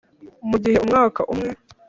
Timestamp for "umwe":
1.33-1.49